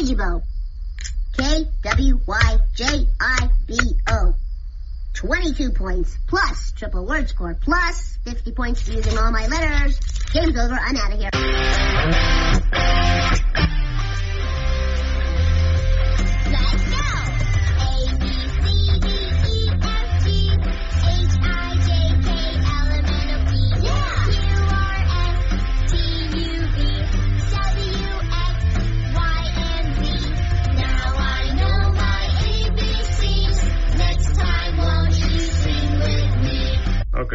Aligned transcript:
Kwyjibo. 0.00 0.42
K-W-Y-J-I-B-O. 1.36 1.94
22 5.12 5.72
points 5.72 6.16
plus 6.26 6.72
triple 6.72 7.04
word 7.04 7.28
score 7.28 7.54
plus 7.60 8.16
50 8.24 8.52
points 8.52 8.88
using 8.88 9.18
all 9.18 9.30
my 9.30 9.46
letters. 9.46 10.00
Game's 10.32 10.56
over. 10.58 10.74
I'm 10.74 10.96
out 10.96 11.12
of 11.12 11.18
here. 11.18 11.30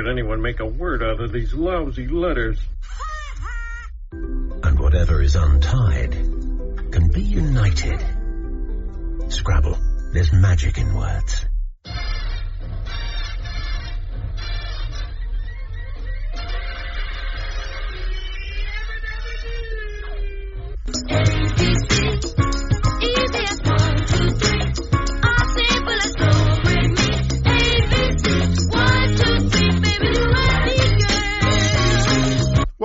How 0.06 0.12
anyone 0.12 0.40
make 0.40 0.60
a 0.60 0.66
word 0.68 1.02
out 1.02 1.20
of 1.20 1.32
these 1.32 1.52
lousy 1.56 2.08
letters? 2.08 2.60
and 4.12 4.80
whatever 4.80 5.20
is 5.20 5.36
untied 5.36 6.12
can 6.92 7.10
be 7.12 7.24
united. 7.24 8.06
Scrabble, 9.30 9.80
there's 10.14 10.32
magic 10.32 10.78
in 10.78 10.94
words. 10.94 11.48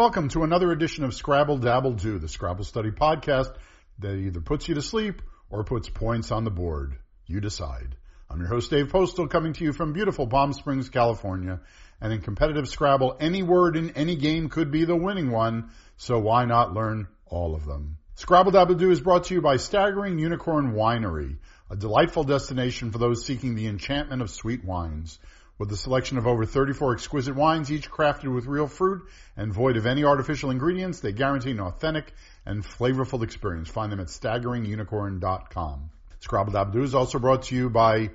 Welcome 0.01 0.31
to 0.31 0.45
another 0.45 0.73
edition 0.73 1.05
of 1.05 1.13
Scrabble 1.13 1.59
Dabble 1.59 1.93
Do, 1.93 2.19
the 2.19 2.27
Scrabble 2.27 2.65
Study 2.65 2.91
podcast 2.91 3.53
that 3.99 4.15
either 4.15 4.41
puts 4.41 4.67
you 4.67 4.77
to 4.77 4.81
sleep 4.81 5.21
or 5.51 5.63
puts 5.63 5.91
points 5.91 6.31
on 6.31 6.45
the 6.45 6.51
board. 6.51 6.97
You 7.27 7.43
decide. 7.43 7.97
I'm 8.31 8.39
your 8.39 8.49
host 8.49 8.71
Dave 8.71 8.89
Postal 8.89 9.29
coming 9.29 9.53
to 9.53 9.63
you 9.63 9.75
from 9.75 9.93
beautiful 9.93 10.27
Palm 10.27 10.55
Springs, 10.55 10.89
California. 10.89 11.61
And 12.01 12.15
in 12.15 12.23
competitive 12.23 12.67
Scrabble, 12.67 13.19
any 13.21 13.43
word 13.43 13.77
in 13.77 13.91
any 13.91 14.17
game 14.17 14.49
could 14.49 14.71
be 14.71 14.87
the 14.87 14.97
winning 14.97 15.31
one, 15.31 15.69
so 15.99 16.19
why 16.19 16.47
not 16.47 16.73
learn 16.73 17.07
all 17.27 17.55
of 17.55 17.67
them? 17.67 17.99
Scrabble 18.15 18.53
Dabble 18.53 18.77
Do 18.77 18.91
is 18.91 19.03
brought 19.03 19.25
to 19.25 19.35
you 19.35 19.43
by 19.43 19.57
Staggering 19.57 20.19
Unicorn 20.19 20.73
Winery, 20.73 21.37
a 21.71 21.77
delightful 21.77 22.25
destination 22.25 22.91
for 22.91 22.97
those 22.97 23.27
seeking 23.27 23.55
the 23.55 23.67
enchantment 23.67 24.23
of 24.23 24.31
sweet 24.31 24.65
wines. 24.65 25.19
With 25.61 25.71
a 25.73 25.77
selection 25.77 26.17
of 26.17 26.27
over 26.27 26.47
34 26.47 26.95
exquisite 26.95 27.37
wines, 27.37 27.71
each 27.71 27.91
crafted 27.91 28.35
with 28.35 28.47
real 28.47 28.67
fruit 28.67 29.07
and 29.37 29.53
void 29.53 29.77
of 29.77 29.85
any 29.85 30.05
artificial 30.05 30.51
ingredients, 30.51 31.01
they 31.01 31.13
guarantee 31.13 31.51
an 31.51 31.61
authentic 31.61 32.15
and 32.47 32.65
flavorful 32.65 33.23
experience. 33.23 33.69
Find 33.69 33.93
them 33.93 34.01
at 34.01 34.07
staggeringunicorn.com. 34.07 35.91
Scrabble 36.21 36.55
Dabble 36.55 36.73
Do 36.73 36.83
is 36.83 36.95
also 36.95 37.19
brought 37.19 37.43
to 37.43 37.55
you 37.55 37.69
by 37.69 38.09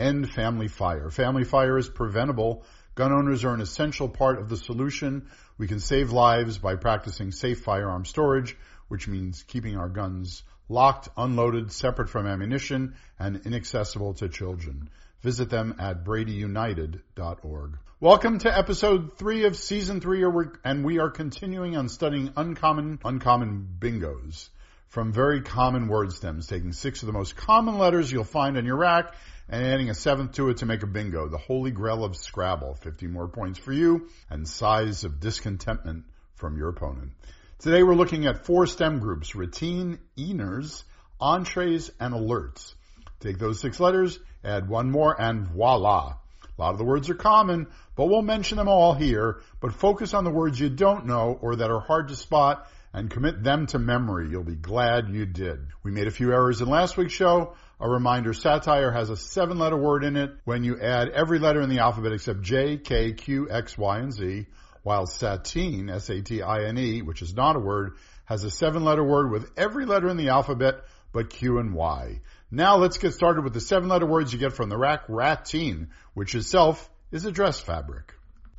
End 0.00 0.28
Family 0.32 0.66
Fire. 0.66 1.12
Family 1.12 1.44
fire 1.44 1.78
is 1.78 1.88
preventable. 1.88 2.64
Gun 2.96 3.12
owners 3.12 3.44
are 3.44 3.54
an 3.54 3.60
essential 3.60 4.08
part 4.08 4.40
of 4.40 4.48
the 4.48 4.56
solution. 4.56 5.28
We 5.58 5.68
can 5.68 5.78
save 5.78 6.10
lives 6.10 6.58
by 6.58 6.74
practicing 6.74 7.30
safe 7.30 7.60
firearm 7.60 8.04
storage, 8.04 8.56
which 8.88 9.06
means 9.06 9.44
keeping 9.44 9.76
our 9.76 9.88
guns 9.88 10.42
locked, 10.70 11.08
unloaded, 11.16 11.72
separate 11.72 12.08
from 12.08 12.28
ammunition, 12.28 12.94
and 13.18 13.44
inaccessible 13.44 14.14
to 14.14 14.28
children. 14.28 14.88
Visit 15.20 15.50
them 15.50 15.74
at 15.80 16.04
bradyunited.org. 16.04 17.76
Welcome 17.98 18.38
to 18.38 18.56
episode 18.56 19.18
three 19.18 19.44
of 19.46 19.56
season 19.56 20.00
three, 20.00 20.24
and 20.64 20.84
we 20.84 21.00
are 21.00 21.10
continuing 21.10 21.76
on 21.76 21.88
studying 21.88 22.32
uncommon, 22.36 23.00
uncommon 23.04 23.68
bingos 23.80 24.48
from 24.86 25.12
very 25.12 25.40
common 25.42 25.88
word 25.88 26.12
stems, 26.12 26.46
taking 26.46 26.72
six 26.72 27.02
of 27.02 27.08
the 27.08 27.12
most 27.12 27.36
common 27.36 27.76
letters 27.76 28.10
you'll 28.10 28.22
find 28.22 28.56
on 28.56 28.64
your 28.64 28.76
rack 28.76 29.12
and 29.48 29.66
adding 29.66 29.90
a 29.90 29.94
seventh 29.94 30.32
to 30.32 30.50
it 30.50 30.58
to 30.58 30.66
make 30.66 30.84
a 30.84 30.86
bingo, 30.86 31.28
the 31.28 31.36
holy 31.36 31.72
grail 31.72 32.04
of 32.04 32.16
Scrabble. 32.16 32.74
50 32.74 33.08
more 33.08 33.26
points 33.26 33.58
for 33.58 33.72
you 33.72 34.08
and 34.30 34.46
sighs 34.46 35.02
of 35.02 35.18
discontentment 35.18 36.04
from 36.36 36.56
your 36.56 36.68
opponent. 36.68 37.10
Today 37.60 37.82
we're 37.82 37.94
looking 37.94 38.24
at 38.24 38.46
four 38.46 38.66
stem 38.66 39.00
groups, 39.00 39.34
routine, 39.34 39.98
eners, 40.16 40.82
entrees, 41.20 41.90
and 42.00 42.14
alerts. 42.14 42.72
Take 43.20 43.38
those 43.38 43.60
six 43.60 43.78
letters, 43.78 44.18
add 44.42 44.66
one 44.66 44.90
more, 44.90 45.20
and 45.20 45.46
voila. 45.46 46.14
A 46.42 46.60
lot 46.60 46.72
of 46.72 46.78
the 46.78 46.86
words 46.86 47.10
are 47.10 47.14
common, 47.14 47.66
but 47.96 48.06
we'll 48.06 48.22
mention 48.22 48.56
them 48.56 48.68
all 48.68 48.94
here, 48.94 49.42
but 49.60 49.74
focus 49.74 50.14
on 50.14 50.24
the 50.24 50.30
words 50.30 50.58
you 50.58 50.70
don't 50.70 51.04
know 51.04 51.38
or 51.42 51.56
that 51.56 51.70
are 51.70 51.80
hard 51.80 52.08
to 52.08 52.16
spot 52.16 52.66
and 52.94 53.10
commit 53.10 53.42
them 53.42 53.66
to 53.66 53.78
memory. 53.78 54.30
You'll 54.30 54.42
be 54.42 54.54
glad 54.56 55.10
you 55.10 55.26
did. 55.26 55.58
We 55.82 55.90
made 55.90 56.06
a 56.06 56.10
few 56.10 56.32
errors 56.32 56.62
in 56.62 56.68
last 56.70 56.96
week's 56.96 57.12
show. 57.12 57.56
A 57.78 57.86
reminder, 57.86 58.32
satire 58.32 58.90
has 58.90 59.10
a 59.10 59.18
seven 59.18 59.58
letter 59.58 59.76
word 59.76 60.02
in 60.02 60.16
it 60.16 60.30
when 60.46 60.64
you 60.64 60.80
add 60.80 61.10
every 61.10 61.38
letter 61.38 61.60
in 61.60 61.68
the 61.68 61.80
alphabet 61.80 62.12
except 62.12 62.40
J, 62.40 62.78
K, 62.78 63.12
Q, 63.12 63.50
X, 63.50 63.76
Y, 63.76 63.98
and 63.98 64.14
Z, 64.14 64.46
while 64.82 65.06
satine, 65.06 65.90
S-A-T-I-N-E, 65.90 67.02
which 67.02 67.22
is 67.22 67.34
not 67.34 67.56
a 67.56 67.60
word, 67.60 67.96
has 68.24 68.44
a 68.44 68.50
seven 68.50 68.84
letter 68.84 69.04
word 69.04 69.30
with 69.30 69.50
every 69.56 69.86
letter 69.86 70.08
in 70.08 70.16
the 70.16 70.28
alphabet 70.28 70.84
but 71.12 71.30
Q 71.30 71.58
and 71.58 71.74
Y. 71.74 72.20
Now 72.50 72.76
let's 72.76 72.98
get 72.98 73.14
started 73.14 73.44
with 73.44 73.52
the 73.52 73.60
seven 73.60 73.88
letter 73.88 74.06
words 74.06 74.32
you 74.32 74.38
get 74.38 74.52
from 74.52 74.68
the 74.68 74.78
rack 74.78 75.08
ratine, 75.08 75.88
which 76.14 76.34
itself 76.34 76.88
is 77.10 77.24
a 77.24 77.32
dress 77.32 77.60
fabric. 77.60 78.14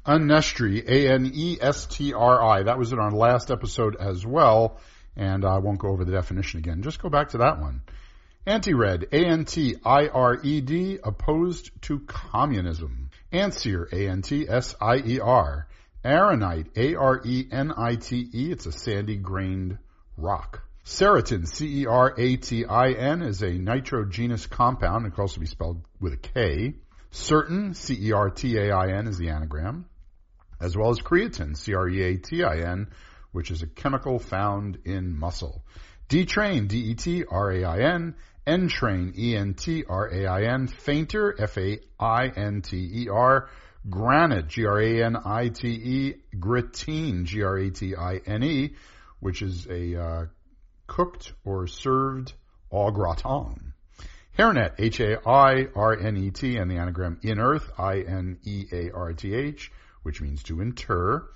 Anestri, 0.05 0.83
A-N-E-S-T-R-I. 0.87 2.63
That 2.63 2.79
was 2.79 2.91
in 2.91 2.99
our 2.99 3.11
last 3.11 3.51
episode 3.51 3.95
as 3.95 4.25
well, 4.25 4.79
and 5.15 5.45
I 5.45 5.59
won't 5.59 5.79
go 5.79 5.89
over 5.89 6.03
the 6.03 6.11
definition 6.11 6.59
again. 6.59 6.81
Just 6.81 7.01
go 7.01 7.09
back 7.09 7.29
to 7.29 7.39
that 7.39 7.59
one. 7.59 7.81
Anti-red, 8.45 9.05
A-N-T-I-R-E-D, 9.11 10.99
opposed 11.03 11.81
to 11.83 11.99
communism. 11.99 13.11
Antsier, 13.31 13.91
A-N-T-S-I-E-R. 13.93 15.67
Arenite, 16.03 16.75
A-R-E-N-I-T-E, 16.75 18.51
it's 18.51 18.65
a 18.65 18.71
sandy 18.71 19.17
grained 19.17 19.77
rock. 20.17 20.63
Ceratin, 20.83 21.47
C-E-R-A-T-I-N, 21.47 23.21
is 23.21 23.43
a 23.43 23.51
nitrogenous 23.51 24.47
compound. 24.47 25.05
It 25.05 25.11
can 25.11 25.21
also 25.21 25.39
be 25.39 25.45
spelled 25.45 25.85
with 25.99 26.13
a 26.13 26.17
K. 26.17 26.73
Certain, 27.11 27.75
C-E-R-T-A-I-N, 27.75 29.07
is 29.07 29.19
the 29.19 29.29
anagram. 29.29 29.85
As 30.59 30.75
well 30.75 30.89
as 30.89 30.99
creatin, 30.99 31.53
C-R-E-A-T-I-N, 31.53 32.87
which 33.31 33.51
is 33.51 33.61
a 33.61 33.67
chemical 33.67 34.17
found 34.17 34.79
in 34.85 35.15
muscle. 35.19 35.63
Detrain, 36.09 36.67
D-E-T-R-A-I-N. 36.67 38.15
Entrain, 38.47 39.15
E-N-T-R-A-I-N. 39.15 40.67
Fainter, 40.67 41.35
F-A-I-N-T-E-R. 41.39 41.89
Granite, 43.89 44.47
G-R-A-N-I-T-E. 44.47 46.15
Gratine, 46.39 47.25
G-R-A-T-I-N-E, 47.25 48.75
which 49.19 49.41
is 49.41 49.67
a 49.67 49.95
uh, 49.95 50.25
cooked 50.87 51.33
or 51.43 51.67
served 51.67 52.33
au 52.71 52.91
gratin. 52.91 53.73
Hairnet, 54.37 54.75
H-A-I-R-N-E-T, 54.77 56.57
and 56.57 56.71
the 56.71 56.77
anagram 56.77 57.19
inearth, 57.23 57.69
I-N-E-A-R-T-H, 57.77 59.71
which 60.03 60.21
means 60.21 60.43
to 60.43 60.61
inter. 60.61 61.27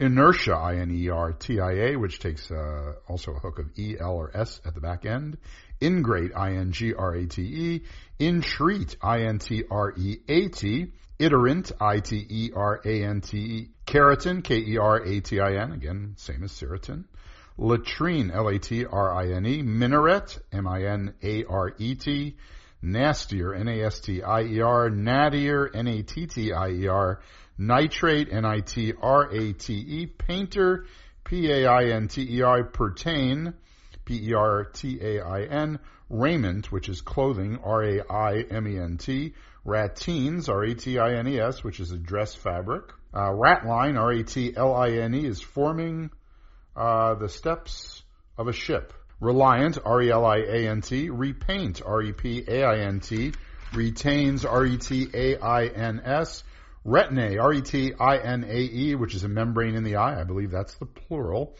Inertia, 0.00 0.54
I-N-E-R-T-I-A, 0.56 1.96
which 1.96 2.20
takes 2.20 2.50
uh, 2.50 2.94
also 3.06 3.32
a 3.32 3.38
hook 3.38 3.58
of 3.58 3.78
E, 3.78 3.96
L, 4.00 4.14
or 4.14 4.34
S 4.34 4.58
at 4.64 4.74
the 4.74 4.80
back 4.80 5.04
end. 5.04 5.36
Ingrate, 5.82 6.32
I-N-G-R-A-T-E. 6.34 7.82
Intreat, 8.18 8.96
I-N-T-R-E-A-T. 9.02 10.92
Iterant, 11.18 11.72
I-T-E-R-A-N-T-E. 11.78 13.68
Keratin, 13.86 14.42
K-E-R-A-T-I-N, 14.42 15.72
again, 15.72 16.14
same 16.16 16.44
as 16.44 16.52
Ceratin. 16.52 17.04
Latrine, 17.58 18.30
L-A-T-R-I-N-E, 18.30 19.62
Minaret, 19.62 20.38
M-I-N-A-R-E-T, 20.50 22.36
Nastier, 22.82 23.52
N-A-S-T-I-E-R, 23.52 24.90
Nattier, 24.90 25.70
N-A-T-T-I-E-R, 25.74 27.20
Nitrate, 27.60 28.32
N-I-T-R-A-T-E, 28.32 30.06
Painter, 30.06 30.86
P-A-I-N-T-E-R, 31.24 32.64
Pertain, 32.64 33.52
P-E-R-T-A-I-N, 34.06 35.78
Raiment, 36.08 36.72
which 36.72 36.88
is 36.88 37.02
clothing, 37.02 37.58
R-A-I-M-E-N-T, 37.62 39.34
Ratines, 39.66 40.48
R-A-T-I-N-E-S, 40.48 41.62
which 41.62 41.80
is 41.80 41.90
a 41.90 41.98
dress 41.98 42.34
fabric, 42.34 42.84
uh, 43.12 43.28
Ratline, 43.28 43.98
R-A-T-L-I-N-E, 43.98 45.26
is 45.26 45.42
forming 45.42 46.10
uh, 46.74 47.14
the 47.16 47.28
steps 47.28 48.02
of 48.38 48.48
a 48.48 48.54
ship. 48.54 48.94
Reliant, 49.20 49.76
R-E-L-I-A-N-T, 49.84 51.10
Repaint, 51.10 51.82
R-E-P-A-I-N-T, 51.84 53.34
Retains, 53.74 54.46
R-E-T-A-I-N-S, 54.46 56.42
Retinae, 56.86 57.40
R-E-T-I-N-A-E, 57.40 58.94
which 58.94 59.14
is 59.14 59.24
a 59.24 59.28
membrane 59.28 59.74
in 59.74 59.84
the 59.84 59.96
eye. 59.96 60.20
I 60.20 60.24
believe 60.24 60.50
that's 60.50 60.74
the 60.76 60.86
plural. 60.86 61.56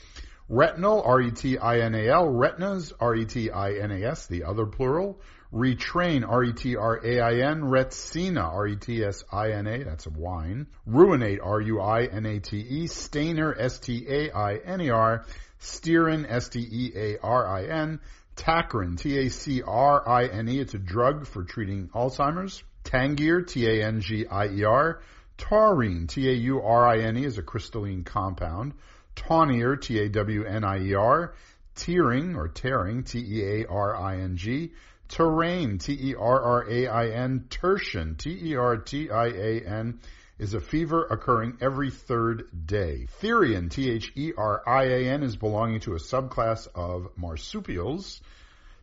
Retinal, 0.48 1.02
R-E-T-I-N-A-L, 1.02 2.28
retinas, 2.28 2.92
R-E-T-I-N-A-S, 2.98 4.26
the 4.26 4.44
other 4.44 4.66
plural. 4.66 5.20
Retrain, 5.52 6.28
R-E-T-R-A-I-N, 6.28 7.60
Retsina, 7.62 8.42
R-E-T-S-I-N-A, 8.42 9.84
that's 9.84 10.06
a 10.06 10.10
wine. 10.10 10.66
Ruinate, 10.88 11.40
R-U-I-N-A-T-E, 11.42 12.86
Stainer, 12.86 13.54
S-T-A-I-N-E-R, 13.58 15.24
Stearin, 15.60 16.26
S-T-E-A-R-I-N, 16.28 18.00
Tacrine, 18.36 18.98
T-A-C-R-I-N-E, 18.98 20.60
it's 20.60 20.74
a 20.74 20.78
drug 20.78 21.26
for 21.26 21.44
treating 21.44 21.88
Alzheimer's. 21.88 22.62
Tangier, 22.90 23.42
T-A-N-G-I-E-R, 23.42 25.00
Taurine, 25.38 26.08
T-A-U-R-I-N-E, 26.08 27.24
is 27.24 27.38
a 27.38 27.42
crystalline 27.42 28.02
compound. 28.02 28.74
Tawnier, 29.14 29.80
T-A-W-N-I-E-R, 29.80 31.34
Tearing 31.76 32.34
or 32.34 32.48
tearing, 32.48 33.04
T-E-A-R-I-N-G, 33.04 34.72
Terrain, 35.08 35.78
T-E-R-R-A-I-N, 35.78 37.44
Tertian, 37.48 38.18
T-E-R-T-I-A-N, 38.18 40.00
is 40.40 40.54
a 40.54 40.60
fever 40.60 41.04
occurring 41.04 41.58
every 41.60 41.92
third 41.92 42.66
day. 42.66 43.06
Therian, 43.22 43.70
T-H-E-R-I-A-N, 43.70 45.22
is 45.22 45.36
belonging 45.36 45.78
to 45.80 45.92
a 45.92 45.98
subclass 45.98 46.66
of 46.74 47.06
marsupials. 47.16 48.20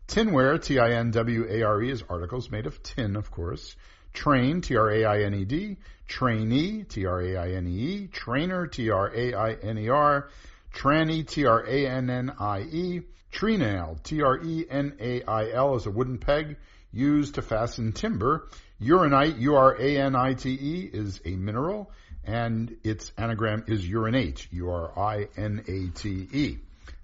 Tinware, 0.06 0.62
T-I-N-W-A-R-E, 0.62 1.90
is 1.90 2.02
articles 2.08 2.50
made 2.50 2.64
of 2.64 2.82
tin, 2.82 3.14
of 3.14 3.30
course. 3.30 3.76
Train, 4.12 4.60
T-R-A-I-N-E-D. 4.60 5.76
Trainee, 6.08 6.84
T-R-A-I-N-E-E. 6.84 8.08
Trainer, 8.08 8.66
T-R-A-I-N-E-R. 8.66 10.28
Trannie, 10.72 11.26
T-R-A-N-N-I-E. 11.26 13.02
Trenail, 13.30 14.02
T-R-E-N-A-I-L, 14.02 15.76
is 15.76 15.86
a 15.86 15.90
wooden 15.90 16.18
peg 16.18 16.56
used 16.92 17.34
to 17.34 17.42
fasten 17.42 17.92
timber. 17.92 18.48
Uranite, 18.80 19.36
U-R-A-N-I-T-E, 19.36 20.90
is 20.92 21.20
a 21.24 21.36
mineral, 21.36 21.90
and 22.24 22.76
its 22.84 23.12
anagram 23.18 23.64
is 23.66 23.86
urinate, 23.86 24.46
U-R-I-N-A-T-E. 24.50 26.58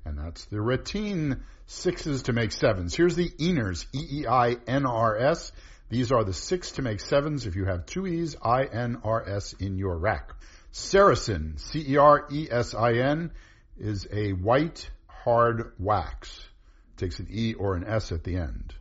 And 0.07 0.19
that's 0.19 0.45
the 0.47 0.61
retine 0.61 1.43
sixes 1.67 2.25
to 2.25 2.33
make 2.33 2.53
sevens. 2.53 2.95
Here's 2.95 3.17
the 3.17 3.31
eners, 3.31 3.87
E-E-I-N-R-S. 3.93 5.53
These 5.89 6.13
are 6.13 6.25
the 6.25 6.33
six 6.33 6.73
to 6.73 6.83
make 6.83 7.01
sevens 7.01 7.47
if 7.47 7.57
you 7.57 7.67
have 7.67 7.87
two 7.87 8.07
E's, 8.07 8.37
I-N-R-S 8.43 9.55
in 9.55 9.79
your 9.79 9.97
rack. 9.99 10.33
Ceresin, 10.73 11.61
C-E-R-E-S-I-N, 11.61 13.31
is 13.79 14.09
a 14.11 14.33
white 14.33 14.91
hard 15.07 15.73
wax. 15.79 16.49
It 16.95 17.01
takes 17.01 17.19
an 17.19 17.29
E 17.31 17.55
or 17.55 17.77
an 17.77 17.85
S 17.85 18.13
at 18.13 18.25
the 18.25 18.37
end. 18.37 18.75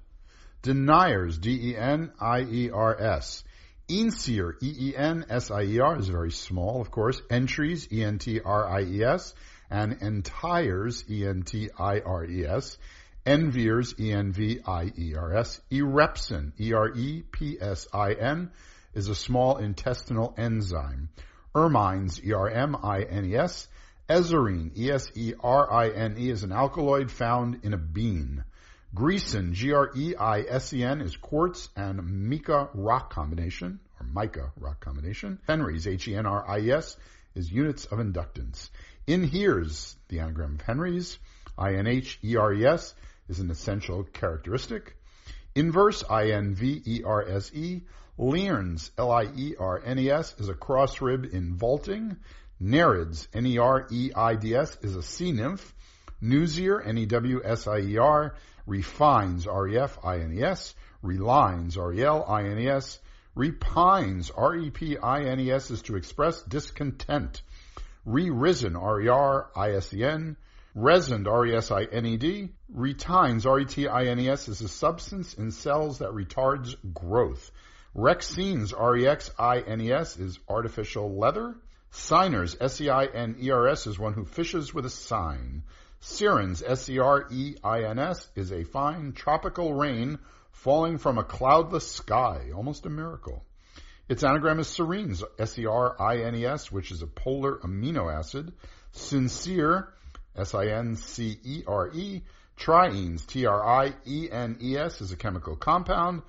Deniers, 0.61 1.37
D-E-N-I-E-R-S. 1.39 1.83
Eensier, 3.89 4.53
E-E-N-S-I-E-R, 4.61 5.99
is 5.99 6.07
very 6.07 6.31
small, 6.31 6.79
of 6.81 6.89
course. 6.89 7.21
Entries, 7.29 7.87
E-N-T-R-I-E-S. 7.91 9.35
And 9.69 9.97
entires, 10.01 11.03
E-N-T-I-R-E-S. 11.09 12.77
Enviers, 13.25 13.97
E-N-V-I-E-R-S. 13.99 15.61
Erepsin, 15.71 16.51
E-R-E-P-S-I-N, 16.59 18.51
is 18.93 19.07
a 19.07 19.15
small 19.15 19.57
intestinal 19.57 20.33
enzyme. 20.37 21.09
Ermines, 21.55 22.23
E-R-M-I-N-E-S. 22.23 23.67
Eserine, 24.09 24.77
E-S-E-R-I-N-E, 24.77 26.29
is 26.29 26.43
an 26.43 26.51
alkaloid 26.51 27.09
found 27.09 27.61
in 27.63 27.73
a 27.73 27.77
bean. 27.77 28.43
Greisen, 28.93 29.53
G-R-E-I-S-E-N, 29.53 31.01
is 31.01 31.15
quartz 31.15 31.69
and 31.75 32.29
mica 32.29 32.69
rock 32.73 33.13
combination, 33.13 33.79
or 33.99 34.05
mica 34.05 34.51
rock 34.57 34.81
combination. 34.81 35.39
Henries, 35.47 35.87
H-E-N-R-I-E-S, 35.87 36.97
is 37.35 37.51
units 37.51 37.85
of 37.85 37.99
inductance. 37.99 38.69
Inheres, 39.07 39.95
the 40.09 40.19
anagram 40.19 40.55
of 40.55 40.61
Henries, 40.61 41.17
I-N-H-E-R-E-S, 41.57 42.93
is 43.29 43.39
an 43.39 43.51
essential 43.51 44.03
characteristic. 44.03 44.95
Inverse, 45.55 46.03
I-N-V-E-R-S-E. 46.09 47.81
Liernes, 48.19 48.91
L-I-E-R-N-E-S, 48.97 50.35
is 50.37 50.49
a 50.49 50.53
cross 50.53 51.01
rib 51.01 51.25
in 51.33 51.55
vaulting. 51.55 52.17
Nereids, 52.61 53.27
N-E-R-E-I-D-S, 53.33 54.77
is 54.81 54.95
a 54.95 55.03
sea 55.03 55.31
nymph. 55.31 55.73
Newsier, 56.21 56.85
N-E-W-S-I-E-R, 56.85 58.35
refines, 58.67 59.47
R-E-F-I-N-E-S. 59.47 60.75
Relines, 61.03 61.77
R-E-L-I-N-E-S. 61.77 62.99
Repines, 63.35 64.31
R-E-P-I-N-E-S, 64.31 65.71
is 65.71 65.81
to 65.83 65.95
express 65.95 66.41
discontent. 66.43 67.41
Re-risen, 68.05 68.75
R-E-R-I-S-E-N. 68.75 70.37
Resined, 70.75 71.27
R-E-S-I-N-E-D. 71.27 72.49
Retines, 72.75 73.45
R-E-T-I-N-E-S, 73.45 74.47
is 74.47 74.61
a 74.61 74.67
substance 74.67 75.35
in 75.35 75.51
cells 75.51 75.99
that 75.99 76.09
retards 76.09 76.75
growth. 76.93 77.51
Rexines, 77.95 78.73
R-E-X-I-N-E-S, 78.75 80.17
is 80.17 80.39
artificial 80.49 81.15
leather. 81.17 81.55
Seiners, 81.91 82.55
S-E-I-N-E-R-S, 82.59 83.85
is 83.85 83.99
one 83.99 84.13
who 84.13 84.25
fishes 84.25 84.73
with 84.73 84.85
a 84.85 84.89
sign. 84.89 85.61
Sereins, 86.01 86.63
S-E-R-E-I-N-S, 86.67 88.27
is 88.35 88.51
a 88.51 88.63
fine 88.63 89.13
tropical 89.13 89.75
rain 89.75 90.17
falling 90.51 90.97
from 90.97 91.19
a 91.19 91.23
cloudless 91.23 91.89
sky, 91.91 92.49
almost 92.55 92.87
a 92.87 92.89
miracle. 92.89 93.45
Its 94.09 94.23
anagram 94.23 94.59
is 94.59 94.67
serines, 94.67 95.23
S-E-R-I-N-E-S, 95.37 96.71
which 96.71 96.91
is 96.91 97.03
a 97.03 97.07
polar 97.07 97.59
amino 97.59 98.11
acid. 98.11 98.53
Sincere, 98.91 99.93
S-I-N-C-E-R-E. 100.35 102.21
Trienes, 102.57 103.25
T-R-I-E-N-E-S, 103.25 105.01
is 105.01 105.11
a 105.11 105.15
chemical 105.15 105.55
compound. 105.55 106.21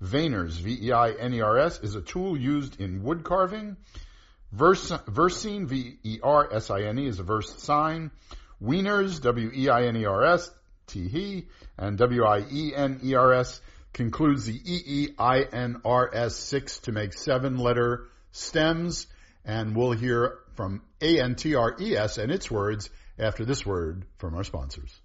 Veiners, 0.00 0.52
V-E-I-N-E-R-S, 0.60 1.80
is 1.80 1.94
a 1.94 2.00
tool 2.00 2.36
used 2.36 2.80
in 2.80 3.02
wood 3.02 3.24
carving. 3.24 3.76
Vers- 4.52 4.90
versine, 4.90 5.66
V-E-R-S-I-N-E, 5.66 7.06
is 7.06 7.18
a 7.18 7.22
verse 7.22 7.62
sign. 7.62 8.10
Weiners, 8.62 9.20
W-E-I-N-E-R-S, 9.20 10.50
and 11.78 11.98
W-I-E-N-E-R-S 11.98 13.60
concludes 13.92 14.46
the 14.46 14.60
E-E-I-N-R-S 14.64 16.36
six 16.36 16.78
to 16.78 16.92
make 16.92 17.12
seven 17.12 17.56
letter 17.58 18.08
stems. 18.30 19.06
And 19.44 19.74
we'll 19.74 19.92
hear 19.92 20.38
from 20.54 20.82
A-N-T-R-E-S 21.00 22.18
and 22.18 22.30
its 22.30 22.50
words 22.50 22.90
after 23.18 23.44
this 23.44 23.64
word 23.64 24.04
from 24.18 24.34
our 24.34 24.44
sponsors. 24.44 25.00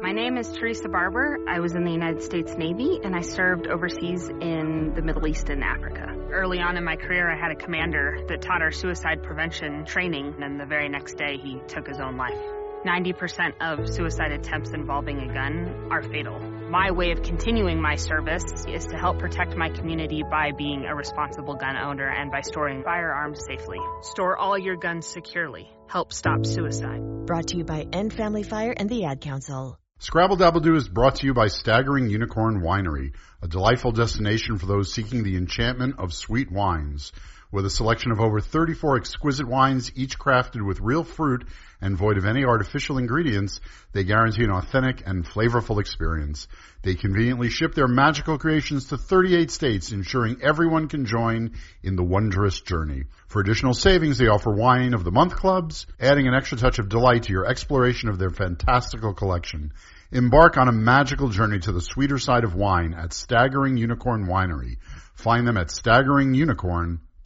My 0.00 0.12
name 0.12 0.36
is 0.36 0.52
Teresa 0.52 0.90
Barber. 0.90 1.38
I 1.48 1.60
was 1.60 1.74
in 1.74 1.84
the 1.84 1.90
United 1.90 2.22
States 2.22 2.52
Navy 2.54 3.00
and 3.02 3.16
I 3.16 3.22
served 3.22 3.66
overseas 3.66 4.28
in 4.28 4.92
the 4.94 5.00
Middle 5.00 5.26
East 5.26 5.48
and 5.48 5.64
Africa. 5.64 6.06
Early 6.30 6.60
on 6.60 6.76
in 6.76 6.84
my 6.84 6.96
career, 6.96 7.32
I 7.32 7.40
had 7.40 7.50
a 7.50 7.54
commander 7.54 8.18
that 8.28 8.42
taught 8.42 8.60
our 8.60 8.72
suicide 8.72 9.22
prevention 9.22 9.86
training, 9.86 10.34
and 10.42 10.60
the 10.60 10.66
very 10.66 10.90
next 10.90 11.16
day, 11.16 11.38
he 11.42 11.60
took 11.66 11.86
his 11.86 11.98
own 11.98 12.18
life. 12.18 12.38
90% 12.86 13.54
of 13.60 13.88
suicide 13.88 14.32
attempts 14.32 14.70
involving 14.74 15.18
a 15.18 15.32
gun 15.32 15.88
are 15.90 16.02
fatal. 16.02 16.38
My 16.38 16.90
way 16.90 17.12
of 17.12 17.22
continuing 17.22 17.80
my 17.80 17.96
service 17.96 18.44
is 18.68 18.86
to 18.86 18.98
help 18.98 19.18
protect 19.18 19.56
my 19.56 19.70
community 19.70 20.22
by 20.30 20.52
being 20.58 20.84
a 20.84 20.94
responsible 20.94 21.54
gun 21.54 21.76
owner 21.76 22.08
and 22.08 22.30
by 22.30 22.42
storing 22.42 22.82
firearms 22.82 23.40
safely. 23.46 23.78
Store 24.02 24.36
all 24.36 24.58
your 24.58 24.76
guns 24.76 25.06
securely. 25.06 25.70
Help 25.88 26.12
stop 26.12 26.44
suicide. 26.44 27.15
Brought 27.26 27.48
to 27.48 27.56
you 27.56 27.64
by 27.64 27.88
End 27.92 28.12
Family 28.12 28.44
Fire 28.44 28.72
and 28.76 28.88
the 28.88 29.04
Ad 29.04 29.20
Council. 29.20 29.80
Scrabble 29.98 30.36
Dabble 30.36 30.60
Do 30.60 30.76
is 30.76 30.88
brought 30.88 31.16
to 31.16 31.26
you 31.26 31.34
by 31.34 31.48
Staggering 31.48 32.08
Unicorn 32.08 32.60
Winery, 32.60 33.14
a 33.42 33.48
delightful 33.48 33.90
destination 33.90 34.58
for 34.58 34.66
those 34.66 34.92
seeking 34.92 35.24
the 35.24 35.36
enchantment 35.36 35.98
of 35.98 36.14
sweet 36.14 36.52
wines. 36.52 37.10
With 37.52 37.64
a 37.64 37.70
selection 37.70 38.10
of 38.10 38.20
over 38.20 38.40
34 38.40 38.96
exquisite 38.96 39.46
wines, 39.46 39.92
each 39.94 40.18
crafted 40.18 40.66
with 40.66 40.80
real 40.80 41.04
fruit 41.04 41.46
and 41.80 41.96
void 41.96 42.18
of 42.18 42.24
any 42.24 42.44
artificial 42.44 42.98
ingredients, 42.98 43.60
they 43.92 44.02
guarantee 44.02 44.42
an 44.42 44.50
authentic 44.50 45.06
and 45.06 45.24
flavorful 45.24 45.80
experience. 45.80 46.48
They 46.82 46.96
conveniently 46.96 47.48
ship 47.48 47.74
their 47.74 47.86
magical 47.86 48.36
creations 48.36 48.86
to 48.86 48.98
38 48.98 49.52
states, 49.52 49.92
ensuring 49.92 50.42
everyone 50.42 50.88
can 50.88 51.06
join 51.06 51.52
in 51.84 51.94
the 51.94 52.02
wondrous 52.02 52.60
journey. 52.60 53.04
For 53.28 53.40
additional 53.40 53.74
savings, 53.74 54.18
they 54.18 54.26
offer 54.26 54.50
wine 54.52 54.92
of 54.92 55.04
the 55.04 55.12
month 55.12 55.36
clubs, 55.36 55.86
adding 56.00 56.26
an 56.26 56.34
extra 56.34 56.58
touch 56.58 56.80
of 56.80 56.88
delight 56.88 57.24
to 57.24 57.32
your 57.32 57.46
exploration 57.46 58.08
of 58.08 58.18
their 58.18 58.30
fantastical 58.30 59.14
collection. 59.14 59.72
Embark 60.10 60.56
on 60.56 60.68
a 60.68 60.72
magical 60.72 61.28
journey 61.28 61.60
to 61.60 61.70
the 61.70 61.80
sweeter 61.80 62.18
side 62.18 62.42
of 62.42 62.56
wine 62.56 62.92
at 62.92 63.12
Staggering 63.12 63.76
Unicorn 63.76 64.26
Winery. 64.26 64.78
Find 65.14 65.46
them 65.46 65.56
at 65.56 65.70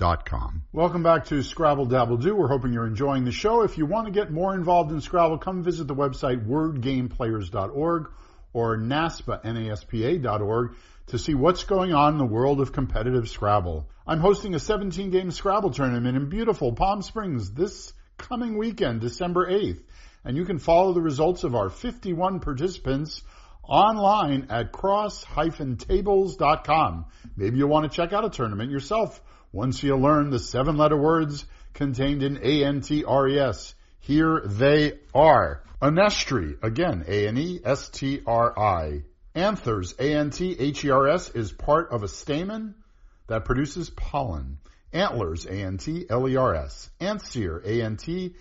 staggeringunicorn.com. 0.01 0.63
Welcome 0.73 1.03
back 1.03 1.27
to 1.27 1.43
Scrabble 1.43 1.87
Dabble 1.87 2.17
Do. 2.17 2.35
We're 2.35 2.49
hoping 2.49 2.73
you're 2.73 2.87
enjoying 2.87 3.25
the 3.25 3.33
show. 3.33 3.63
If 3.63 3.79
you 3.79 3.87
want 3.87 4.07
to 4.07 4.13
get 4.13 4.31
more 4.31 4.55
involved 4.55 4.93
in 4.93 5.01
Scrabble, 5.01 5.39
come 5.39 5.63
visit 5.63 5.87
the 5.87 5.95
website 5.95 6.47
wordgameplayers.org 6.47 8.11
or 8.53 8.79
NASPA, 8.79 9.45
N-A-S-P-A.org 9.45 10.75
to 11.09 11.19
see 11.19 11.35
what's 11.35 11.65
going 11.65 11.93
on 11.93 12.15
in 12.15 12.19
the 12.19 12.25
world 12.25 12.61
of 12.61 12.73
competitive 12.73 13.29
Scrabble. 13.29 13.89
I'm 14.07 14.21
hosting 14.21 14.55
a 14.55 14.59
17 14.59 15.11
game 15.11 15.31
Scrabble 15.31 15.71
tournament 15.71 16.17
in 16.17 16.29
beautiful 16.29 16.73
Palm 16.73 17.03
Springs 17.03 17.53
this 17.53 17.93
coming 18.17 18.59
weekend, 18.59 19.01
December 19.01 19.51
8th. 19.51 19.83
And 20.25 20.37
you 20.37 20.45
can 20.45 20.59
follow 20.59 20.93
the 20.93 21.01
results 21.01 21.45
of 21.45 21.55
our 21.55 21.71
51 21.71 22.41
participants 22.41 23.23
online 23.63 24.49
at 24.51 24.73
cross-tables.com. 24.73 27.07
Maybe 27.37 27.59
you'll 27.59 27.69
want 27.69 27.91
to 27.91 27.97
check 27.97 28.13
out 28.13 28.25
a 28.25 28.31
tournament 28.31 28.71
yourself 28.71 29.21
once 29.53 29.83
you 29.83 29.97
learn 29.97 30.31
the 30.31 30.39
seven 30.39 30.77
letter 30.77 30.97
words 30.97 31.45
contained 31.75 32.23
in 32.23 32.39
A-N-T-R-E-S. 32.43 33.75
Here 34.01 34.43
they 34.45 34.95
are. 35.15 35.63
Anestri, 35.81 36.63
again, 36.63 37.05
A-N-E-S-T-R-I. 37.07 39.03
Anthers, 39.35 39.95
A-N-T-H-E-R-S, 39.99 41.31
is 41.31 41.53
part 41.53 41.91
of 41.91 42.03
a 42.03 42.09
stamen 42.09 42.75
that 43.29 43.45
produces 43.45 43.91
pollen. 43.91 44.59
Antlers, 44.93 45.47
A-N-T-L-E-R-S. 45.47 46.91
Antsier, 47.01 47.65
A-N-T-S-I-E-R. 47.65 48.35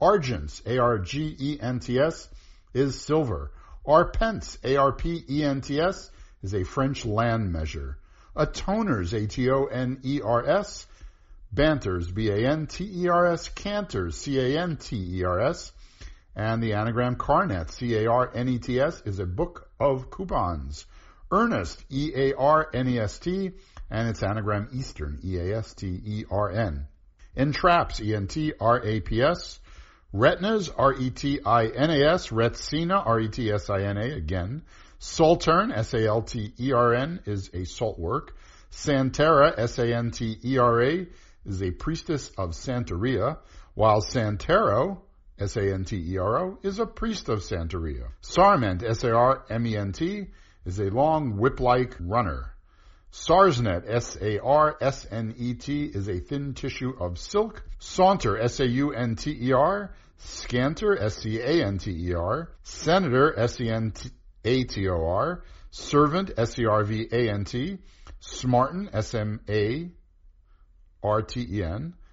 Argents, 0.00 0.66
A-R-G-E-N-T-S, 0.66 2.28
is 2.74 3.00
silver. 3.00 3.52
Arpents, 3.86 4.58
A-R-P-E-N-T-S, 4.64 6.10
is 6.42 6.54
a 6.54 6.64
French 6.64 7.06
land 7.06 7.52
measure. 7.52 7.98
Atoners, 8.36 9.12
A-T-O-N-E-R-S. 9.12 10.86
Banters, 11.52 12.10
B-A-N-T-E-R-S. 12.10 13.48
Canters, 13.50 14.16
C-A-N-T-E-R-S. 14.16 15.72
And 16.36 16.62
the 16.62 16.72
anagram 16.72 17.14
Carnet, 17.14 17.70
C-A-R-N-E-T-S, 17.70 19.02
is 19.04 19.20
a 19.20 19.26
book 19.26 19.70
of 19.78 20.10
coupons. 20.10 20.84
Earnest, 21.30 21.84
E-A-R-N-E-S-T, 21.90 23.50
and 23.90 24.08
its 24.08 24.22
anagram 24.22 24.68
Eastern, 24.72 25.20
E-A-S-T-E-R-N. 25.22 26.86
Entraps, 27.36 28.00
E-N-T-R-A-P-S. 28.00 29.60
Retinas, 30.14 30.70
R-E-T-I-N-A-S. 30.70 32.28
Retsina, 32.28 33.04
R-E-T-S-I-N-A, 33.04 34.14
again. 34.14 34.62
Saltern, 35.00 35.72
S-A-L-T-E-R-N, 35.72 37.20
is 37.26 37.50
a 37.52 37.64
salt 37.64 37.98
work. 37.98 38.36
Santera, 38.70 39.58
S-A-N-T-E-R-A, 39.58 41.06
is 41.46 41.62
a 41.62 41.72
priestess 41.72 42.30
of 42.38 42.50
Santeria, 42.50 43.38
while 43.74 44.00
Santero, 44.02 45.00
S-A-N-T-E-R-O, 45.40 46.58
is 46.62 46.78
a 46.78 46.86
priest 46.86 47.28
of 47.28 47.40
Santeria. 47.40 48.12
Sarment, 48.22 48.84
S-A-R-M-E-N-T, 48.84 50.26
is 50.64 50.78
a 50.78 50.90
long 50.90 51.38
whip-like 51.38 51.96
runner. 51.98 52.54
Sarsnet, 53.10 53.82
S-A-R-S-N-E-T, 53.88 55.84
is 55.86 56.08
a 56.08 56.20
thin 56.20 56.54
tissue 56.54 56.94
of 57.00 57.18
silk. 57.18 57.64
Saunter, 57.80 58.38
S-A-U-N-T-E-R. 58.40 59.92
Scanter, 60.18 60.98
S-C-A-N-T-E-R. 60.98 62.50
Senator, 62.62 63.38
S-E-N-A-T-O-R. 63.38 65.42
Servant, 65.70 66.30
S-E-R-V-A-N-T. 66.36 67.78
Smarten, 68.20 68.90
S-M-A-R-T-E-N. 68.92 69.94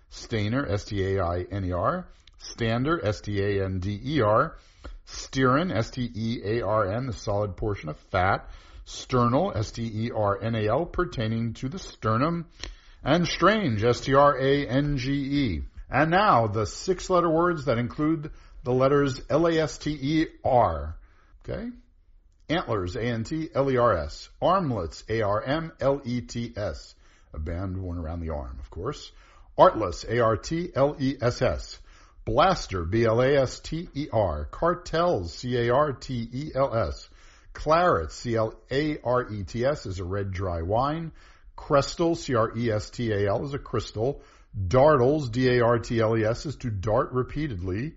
Stainer, 0.09 0.65
S-T-A-I-N-E-R. 0.65 2.07
Stander, 2.37 3.05
S-T-A-N-D-E-R. 3.05 4.57
Stearin, 5.05 5.75
S-T-E-A-R-N, 5.75 7.07
the 7.07 7.13
solid 7.13 7.55
portion 7.55 7.89
of 7.89 7.97
fat. 8.11 8.49
Sternal, 8.85 9.55
S-T-E-R-N-A-L, 9.55 10.85
pertaining 10.87 11.53
to 11.53 11.69
the 11.69 11.79
sternum. 11.79 12.47
And 13.03 13.27
strange, 13.27 13.83
S-T-R-A-N-G-E. 13.83 15.61
And 15.91 16.09
now, 16.09 16.47
the 16.47 16.65
six 16.65 17.09
letter 17.09 17.29
words 17.29 17.65
that 17.65 17.77
include 17.77 18.31
the 18.63 18.71
letters 18.71 19.21
L-A-S-T-E-R. 19.29 20.95
Okay? 21.43 21.69
Antlers, 22.49 22.95
A-N-T-L-E-R-S. 22.95 24.29
Armlets, 24.41 25.03
A-R-M-L-E-T-S. 25.09 26.95
A 27.33 27.39
band 27.39 27.77
worn 27.77 27.97
around 27.97 28.21
the 28.21 28.29
arm, 28.29 28.57
of 28.59 28.69
course. 28.69 29.11
Artless, 29.57 30.05
A-R-T-L-E-S-S. 30.05 31.79
Blaster, 32.23 32.85
B-L-A-S-T-E-R. 32.85 34.47
Cartels, 34.51 35.33
C-A-R-T-E-L-S. 35.33 37.09
Claret, 37.53 38.11
C-L-A-R-E-T-S, 38.13 39.85
is 39.85 39.99
a 39.99 40.05
red 40.05 40.31
dry 40.31 40.61
wine. 40.61 41.11
Crestal, 41.57 42.15
C-R-E-S-T-A-L, 42.15 43.45
is 43.45 43.53
a 43.53 43.59
crystal. 43.59 44.21
Dartles, 44.55 45.31
D-A-R-T-L-E-S, 45.31 46.45
is 46.45 46.55
to 46.57 46.69
dart 46.69 47.13
repeatedly. 47.13 47.93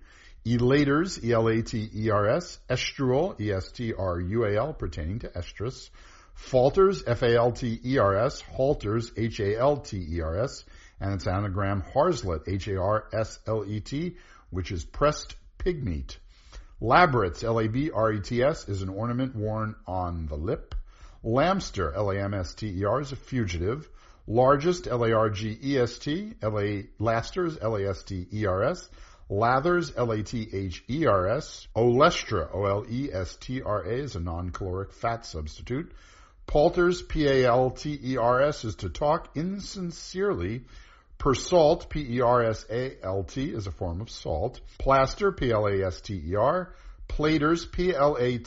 Elaters, 0.46 1.22
E-L-A-T-E-R-S. 1.22 2.58
Estrual, 2.70 3.36
E-S-T-R-U-A-L, 3.40 4.74
pertaining 4.74 5.18
to 5.20 5.28
estrus. 5.28 5.90
Falters, 6.34 7.02
F-A-L-T-E-R-S. 7.06 8.40
Halters, 8.42 9.10
H-A-L-T-E-R-S. 9.16 10.64
And 11.00 11.14
its 11.14 11.26
anagram 11.26 11.82
Harslet, 11.82 12.46
H-A-R-S-L-E-T, 12.46 14.16
which 14.50 14.70
is 14.70 14.84
pressed 14.84 15.34
pig 15.58 15.84
meat. 15.84 16.18
Labrets, 16.80 17.42
L-A-B-R-E-T-S, 17.42 18.68
is 18.68 18.82
an 18.82 18.90
ornament 18.90 19.34
worn 19.34 19.74
on 19.86 20.26
the 20.26 20.36
lip. 20.36 20.74
Lamster, 21.24 21.92
L-A-M-S-T-E-R, 21.94 23.00
is 23.00 23.12
a 23.12 23.16
fugitive. 23.16 23.88
Largest, 24.26 24.86
L-A-R-G-E-S-T, 24.86 26.34
L-A, 26.40 26.86
Lasters, 26.98 27.58
L-A-S-T-E-R-S. 27.60 28.88
Lathers, 29.28 29.92
L-A-T-H-E-R-S. 29.96 31.68
Olestra, 31.76 32.48
O-L-E-S-T-R-A, 32.54 33.92
is 33.92 34.16
a 34.16 34.20
non-caloric 34.20 34.92
fat 34.92 35.26
substitute. 35.26 35.92
Palters, 36.46 37.02
P-A-L-T-E-R-S, 37.02 38.64
is 38.64 38.76
to 38.76 38.88
talk 38.88 39.36
insincerely. 39.36 40.64
Persalt, 41.18 41.90
P-E-R-S-A-L-T, 41.90 43.44
is 43.44 43.66
a 43.66 43.72
form 43.72 44.00
of 44.00 44.08
salt. 44.08 44.60
Plaster, 44.78 45.32
P-L-A-S-T-E-R. 45.32 46.74
Platers, 47.08 47.66
P-L-A-T-E-R-S, 47.66 48.40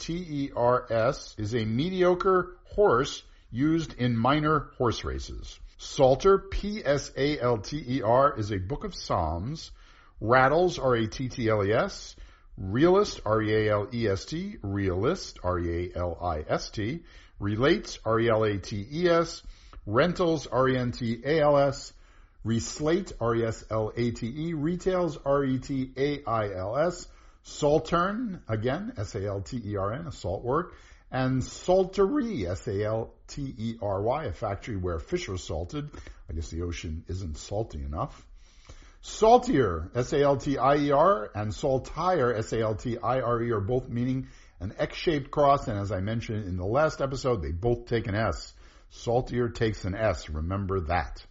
is 1.38 1.54
a 1.54 1.64
mediocre 1.64 2.56
horse 2.64 3.22
used 3.50 3.94
in 3.94 4.16
minor 4.16 4.70
horse 4.76 5.04
races. 5.04 5.58
Psalter, 5.80 6.38
P-S-A-L-T-E-R, 6.38 8.34
is 8.36 8.50
a 8.50 8.58
book 8.58 8.82
of 8.82 8.96
psalms. 8.96 9.70
Rattles, 10.20 10.76
R-A-T-T-L-E-S. 10.80 12.16
Realest, 12.56 13.20
R-E-A-L-E-S-T. 13.24 14.56
Realist, 14.62 15.38
R-E-A-L-I-S-T. 15.44 17.04
Relates, 17.38 17.98
R-E-L-A-T-E-S. 18.04 19.42
Rentals, 19.86 20.48
R-E-N-T-A-L-S. 20.48 21.92
Reslate, 22.44 23.12
R-E-S-L-A-T-E. 23.20 24.54
Retails, 24.54 25.16
R-E-T-A-I-L-S. 25.24 27.06
Saltern, 27.44 28.40
again, 28.48 28.94
S-A-L-T-E-R-N, 28.96 30.08
a 30.08 30.12
salt 30.12 30.42
word. 30.42 30.72
And 31.10 31.42
saltery, 31.42 32.48
S-A-L-T-E-R-Y, 32.50 34.24
a 34.24 34.32
factory 34.32 34.76
where 34.76 34.98
fish 34.98 35.28
are 35.28 35.38
salted. 35.38 35.90
I 36.28 36.34
guess 36.34 36.50
the 36.50 36.62
ocean 36.62 37.04
isn't 37.08 37.38
salty 37.38 37.82
enough. 37.82 38.26
Saltier, 39.00 39.90
S-A-L-T-I-E-R, 39.94 41.30
and 41.34 41.54
saltire, 41.54 42.34
S-A-L-T-I-R-E, 42.34 43.50
are 43.50 43.60
both 43.60 43.88
meaning 43.88 44.26
an 44.60 44.74
X-shaped 44.78 45.30
cross, 45.30 45.68
and 45.68 45.78
as 45.78 45.92
I 45.92 46.00
mentioned 46.00 46.46
in 46.46 46.56
the 46.56 46.66
last 46.66 47.00
episode, 47.00 47.40
they 47.42 47.52
both 47.52 47.86
take 47.86 48.08
an 48.08 48.14
S. 48.14 48.52
Saltier 48.90 49.48
takes 49.50 49.84
an 49.84 49.94
S, 49.94 50.28
remember 50.28 50.80
that. 50.80 51.24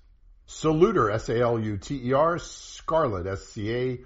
Saluter, 0.48 1.14
S-A-L-U-T-E-R, 1.14 2.40
Scarlet, 2.40 3.28
S-C-A-R-L-E-T, 3.28 4.00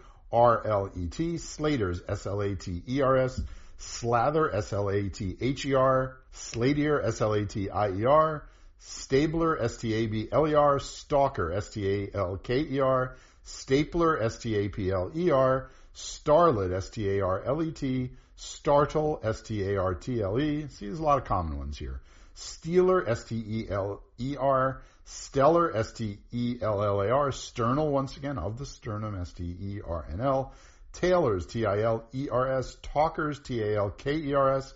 Slaters, 1.38 2.02
S-L-A-T-E-R-S, 2.10 3.42
Slather, 3.82 4.54
S-L-A-T-H-E-R, 4.54 6.18
Slatier, 6.34 7.04
S-L-A-T-I-E-R, 7.04 8.48
Stabler, 8.78 9.62
S-T-A-B-L-E-R, 9.62 10.80
Stalker, 10.80 11.52
S-T-A-L-K-E-R, 11.52 13.16
Stapler, 13.44 14.22
S-T-A-P-L-E-R, 14.22 15.70
Starlet, 15.96 16.74
S-T-A-R-L-E-T, 16.74 18.12
Startle, 18.36 19.20
S-T-A-R-T-L-E. 19.24 20.68
See, 20.68 20.86
there's 20.86 21.00
a 21.00 21.04
lot 21.04 21.18
of 21.18 21.26
common 21.26 21.58
ones 21.58 21.78
here. 21.78 22.02
Steeler, 22.36 23.08
S-T-E-L-E-R. 23.08 24.82
Stellar, 25.04 25.76
S-T-E-L-L-A-R. 25.76 27.32
Sternal, 27.32 27.90
once 27.90 28.16
again, 28.18 28.38
of 28.38 28.58
the 28.58 28.66
sternum, 28.66 29.20
S-T-E-R-N-L. 29.20 30.54
Tailors, 30.94 31.46
T-I-L-E-R-S. 31.46 32.78
Talkers, 32.82 33.40
T-A-L-K-E-R-S. 33.40 34.74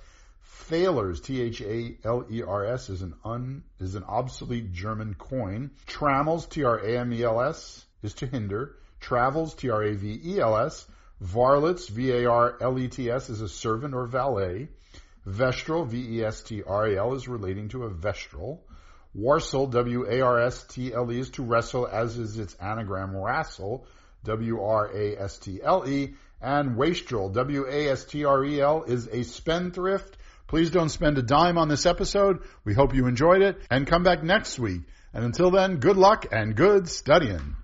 Thalers, 0.70 1.22
T-H-A-L-E-R-S, 1.22 2.90
is 2.90 3.02
an 3.04 3.14
un, 3.24 3.64
is 3.80 3.96
an 3.96 4.04
obsolete 4.04 4.74
German 4.74 5.14
coin. 5.14 5.72
Tramels, 5.86 6.50
T-R-A-M-E-L-S, 6.50 7.86
is 8.02 8.14
to 8.16 8.26
hinder. 8.26 8.76
Travels, 9.00 9.54
T-R-A-V-E-L-S. 9.56 10.88
Varlets, 11.24 11.90
V-A-R-L-E-T-S, 11.90 13.30
is 13.30 13.42
a 13.42 13.50
servant 13.50 13.94
or 13.94 14.08
valet. 14.08 14.70
Vestral, 15.26 15.86
V-E-S-T-R-A-L, 15.86 17.14
is 17.14 17.28
relating 17.28 17.70
to 17.70 17.84
a 17.84 17.90
vestral. 17.90 18.66
Warstle, 19.16 19.70
W-A-R-S-T-L-E, 19.72 21.20
is 21.20 21.30
to 21.32 21.44
wrestle, 21.44 21.88
as 21.88 22.18
is 22.18 22.38
its 22.38 22.56
anagram, 22.56 23.14
wrastle, 24.28 24.38
W-R-A-S-T-L-E. 24.38 26.16
And 26.42 26.76
wastrel, 26.78 27.30
W-A-S-T-R-E-L, 27.30 28.84
is 28.84 29.08
a 29.08 29.24
spendthrift. 29.24 30.18
Please 30.48 30.70
don't 30.70 30.90
spend 30.90 31.18
a 31.18 31.24
dime 31.24 31.58
on 31.58 31.70
this 31.70 31.86
episode. 31.86 32.44
We 32.64 32.74
hope 32.76 32.94
you 32.94 33.08
enjoyed 33.08 33.42
it 33.42 33.58
and 33.72 33.88
come 33.88 34.04
back 34.04 34.22
next 34.22 34.60
week. 34.60 34.82
And 35.14 35.24
until 35.24 35.50
then, 35.50 35.78
good 35.78 35.98
luck 35.98 36.28
and 36.32 36.56
good 36.56 36.88
studying. 36.88 37.56